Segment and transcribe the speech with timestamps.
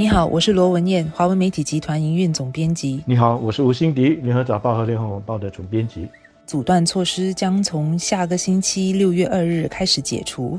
[0.00, 3.02] 你好，我是罗文燕，华文媒体集团营运总编辑。
[3.04, 6.08] 你好，我是吴欣迪，联合早报和联合晚报的总编辑。
[6.46, 10.58] 阻断措施将从下个星期六月二日开始解除，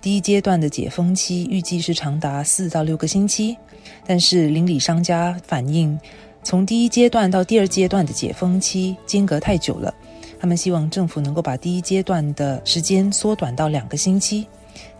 [0.00, 3.58] 第一阶段的解封期预计是长达四到六个星期。
[4.06, 6.00] 但是邻里商家反映，
[6.42, 9.92] 从第一阶段到第二阶段的解封期间隔太久了，
[10.40, 14.46] 他们希望政府能够把第一阶段的时间缩短到两个星期。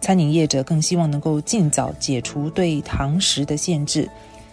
[0.00, 4.08] 餐饮业者更希望能够尽早解除对堂食的限制。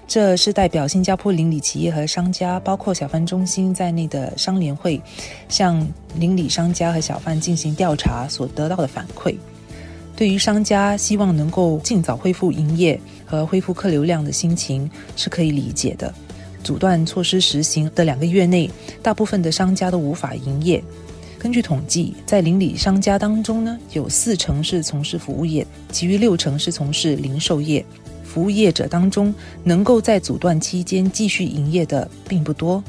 [0.08, 5.02] 这是代表新加坡邻里企业和商家，包括小贩中心在内的商联会，
[5.50, 5.86] 向
[6.16, 9.36] 邻里商家和小贩进行调查所得到的反馈。
[10.16, 16.14] 对于商家希望能够尽早恢复营业和恢复客流量的心情是可以理解的。
[16.64, 18.70] 阻断措施实行的两个月内，
[19.04, 20.84] 大部分的商家都无法营业。
[21.46, 27.86] 根据统计，在邻里商家当中呢，有四成是从事服务业，其余六成是从事零售业。
[28.24, 29.32] 服务业者当中，
[29.64, 32.84] 能够在阻断期间继续营业的并不多，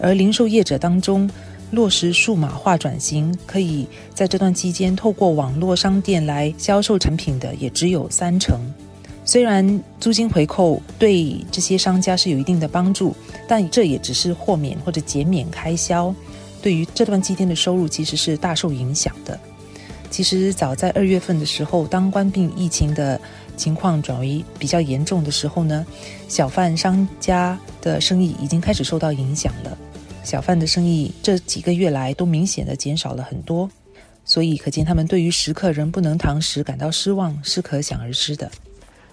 [0.00, 1.28] 而零售业者当中，
[1.72, 8.58] 落实数码化转型，可以在这段期间透过网络商店来销售产品的也只有三成。
[9.22, 13.14] 虽然租金回扣对这些商家是有一定的帮助，
[13.46, 16.14] 但这也只是豁免或者减免开销，
[16.62, 19.38] 对于这段期间的收入其实是大受影响的。
[20.10, 23.20] 其实早在二月份的时候，当冠病疫情的
[23.56, 25.86] 情况转为比较严重的时候呢，
[26.28, 29.76] 小贩商家的生意已经开始受到影响了。
[30.24, 33.70] 小贩的生意这几个月来都明显的减少了很多，
[34.24, 38.50] 所以可见他们对于食客仍不能堂食感到失望是可想而知的。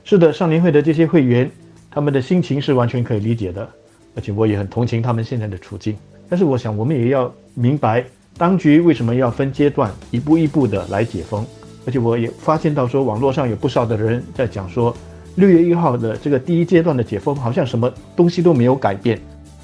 [0.04, 1.52] 是的，上年会的这些会员，
[1.92, 3.70] 他们的心情是完全可以理解的，
[4.16, 5.98] 而且我也很同情他们现在的处境。
[6.30, 8.04] 但是我想，我们也要明白。
[8.38, 11.46] 当局为什么要分阶段一步一步的来解封？
[11.86, 14.96] 而且我也发现到说，网络上有不少的人在讲说，
[15.36, 19.20] 六月一号的这个第一阶段的解封，好像什么东西都没有改变。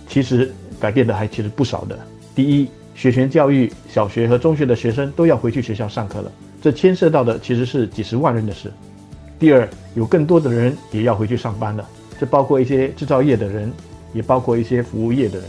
[0.07, 1.99] 其实改变的还其实不少的。
[2.33, 8.71] 第一，学前教育，小学和中学的学生都要回去学校上课了，这牵涉到的其实是几十万人的事。
[9.39, 11.85] 第二，有更多的人也要回去上班了，
[12.19, 13.69] 这包括一些制造业的人，
[14.13, 15.47] 也包括一些服务业的人。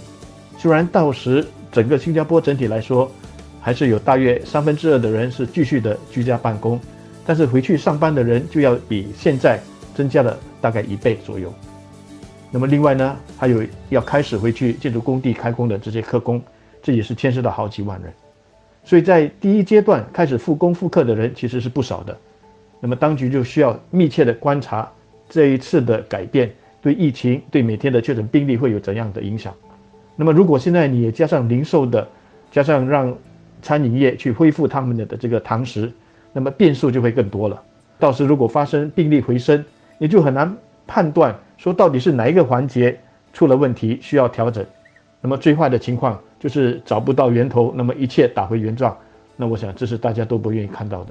[0.62, 1.44] 虽然到时。
[1.72, 3.10] 整个新加坡整体来说，
[3.58, 6.78] 还是有大约三分之二的人是继续的居家办公，
[7.24, 9.58] 但是回去上班的人就要比现在
[9.94, 11.50] 增加了大概一倍左右。
[12.50, 16.42] 那么另外呢，还有要开始回去建筑工地开工的这些客工，
[16.82, 18.12] 这也是牵涉到好几万人。
[18.84, 22.14] 所以在第一阶段开始复工复课的人其实是不少的。
[22.80, 24.86] 那么当局就需要密切的观察
[25.30, 26.52] 这一次的改变
[26.82, 29.54] 对疫情对每天的确诊病例会有怎样的影响。
[30.22, 32.06] 那么，如果现在你也加上零售的，
[32.52, 33.12] 加上让
[33.60, 35.92] 餐饮业去恢复他们的的这个堂食，
[36.32, 37.60] 那么变数就会更多了。
[37.98, 39.64] 到时如果发生病例回升，
[39.98, 40.56] 你就很难
[40.86, 42.96] 判断说到底是哪一个环节
[43.32, 44.64] 出了问题需要调整。
[45.20, 48.96] 那么最坏的情况就是找不到源头，那么一切打回原状。
[49.36, 51.10] 那我想这是大家都不愿意看到的。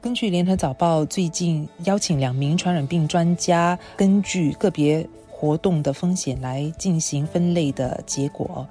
[0.00, 5.04] 根据联合早报最近邀请两名传染病专家，根据个别。
[5.42, 8.64] 活动的风险来进行分类的结果，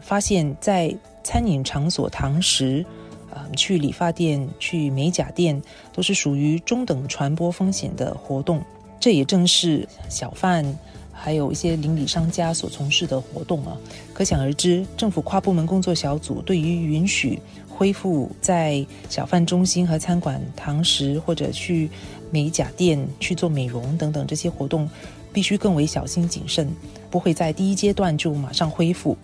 [0.00, 0.94] 发现，在
[1.24, 2.86] 餐饮场所堂食，
[3.28, 5.60] 啊，去理发店、去美甲店，
[5.92, 8.62] 都是属于中等传播风险的活动。
[9.00, 10.64] 这也正是小贩
[11.12, 13.76] 还有一些邻里商家所从事的活动啊。
[14.14, 17.36] 可想而知，政府跨部门工作小组对于允许
[17.68, 21.90] 恢复在小贩中心和餐馆堂食，或者去
[22.30, 24.88] 美甲店去做美容等等这些活动。
[25.32, 26.68] 必须更为小心谨慎，
[27.10, 29.16] 不会在第一阶段就马上恢复，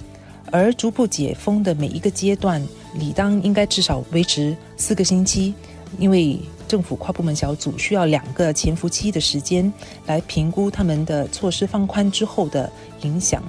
[0.50, 2.62] 而逐步解封的每一个阶段，
[2.94, 5.54] 理当应该至少维持四个星期，
[5.98, 9.72] 因为政府跨部门小组需要两个潜伏期的时间
[10.06, 12.70] 来评估他们的措施放宽之后的
[13.02, 13.42] 影响，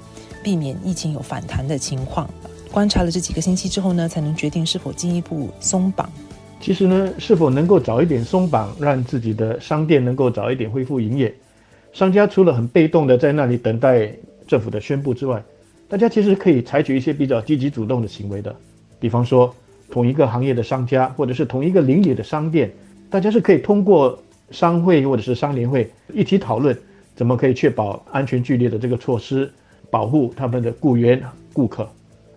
[0.44, 2.30] 避免疫情有反弹的情况。
[2.72, 6.10] 观察了这几个星期之后呢，才能决定是否进一步松绑。
[6.62, 11.34] 其实呢，是否能够早一点松绑，让自己的商店能够早一点恢复营业？
[11.92, 14.12] 商家除了很被动的在那里等待
[14.48, 15.44] 政府的宣布之外，
[15.88, 18.56] 大家其实可以采取一些比较积极主动的行为的。
[19.00, 19.54] 比方说，
[19.90, 22.72] 同一个行业的商家，或者是同一个邻里的商店，
[23.10, 24.18] 大家是可以通过
[24.52, 26.78] 商会或者是商联会一起讨论，
[27.16, 29.50] 怎么可以确保安全距离的这个措施，
[29.90, 31.22] 保护他们的雇员、
[31.54, 31.90] 顾客。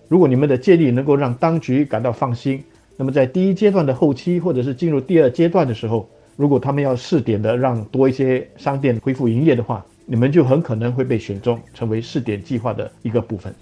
[0.09, 2.63] 如果你们的建议能够让当局感到放心，
[2.97, 13.55] 那么在第一阶段的后期，或者是进入第二阶段的时候，如果他们要试点的让多一些商店恢复营业的话，你们就很可能会被选中成为试点计划的一个部分。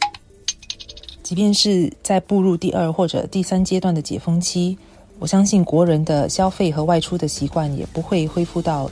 [1.22, 4.76] 即便是在步入第二或者第三阶段的解封期，
[5.18, 8.90] 我相信国人的消费和外出的习惯也不会恢复到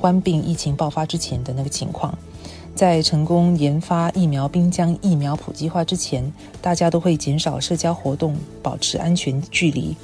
[0.00, 2.16] 冠病疫情爆发之前的那个情况。
[2.74, 6.32] 在成功研发疫苗并将疫苗普及化之前，
[6.62, 9.96] 大家都会减少社交活动，保持安全距离。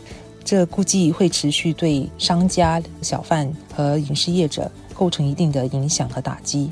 [0.45, 6.71] 这估计会持续对商家、小贩和饮食业者构成一定的影响和打击。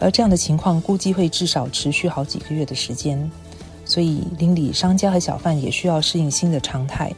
[0.00, 3.30] 而这样的情况估计会至少持续好几个月的时间。
[3.86, 7.12] 所以，邻里商家和小贩也需要适应新的常态。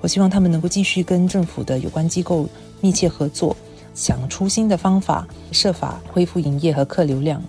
[0.00, 2.48] 我希望他们能够继续跟政府的有关机构
[2.80, 3.56] 密切合作，
[3.94, 7.42] 想出新的方法，设法恢复营业和客流量。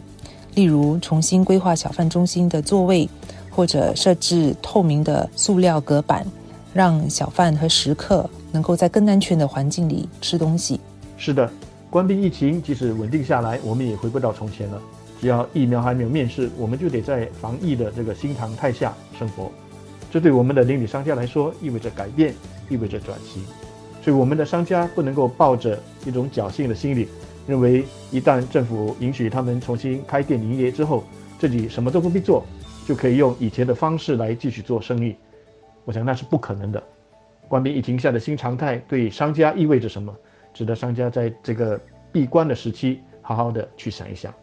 [0.54, 3.10] 例如，重新规划小贩中心的座位，
[3.50, 6.26] 或者设置透明的塑料隔板，
[6.74, 10.80] 让小贩和食客能够在更安全的环境里吃东西。
[11.18, 11.52] 是的，
[11.90, 14.82] 关闭疫情即使稳定下来，我们也回不到从前了。
[15.20, 19.52] 只要疫苗还没有面世，我们就得在防疫的这个新常态下生活。
[20.10, 22.34] 这对我们的邻里商家来说，意味着改变，
[22.70, 23.44] 意味着转型。
[24.04, 27.08] 所以，我们的商家不能够抱着一种侥幸的心理。
[27.48, 31.04] 认为一旦政府允许他们重新开店营业之后，
[31.38, 32.44] 自己什么都不必做，
[32.88, 35.16] 就可以用以前的方式来继续做生意。
[35.86, 36.82] 我想那是不可能的。
[37.48, 40.16] 关闭疫情下的新常态对商家意味着什么？
[40.54, 41.80] 值得商家在这个
[42.12, 44.34] 闭关的时期好好的去想一想。